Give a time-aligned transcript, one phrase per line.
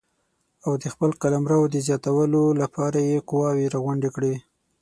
[0.65, 4.33] او د خپل قلمرو د زیاتولو لپاره یې قواوې راغونډې کړې.